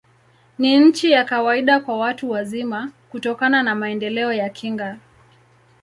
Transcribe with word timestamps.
Ni 0.59 0.91
chini 0.91 1.13
ya 1.13 1.25
kawaida 1.25 1.79
kwa 1.79 1.97
watu 1.97 2.29
wazima, 2.29 2.91
kutokana 3.09 3.63
na 3.63 3.75
maendeleo 3.75 4.33
ya 4.33 4.49
kinga. 4.49 4.97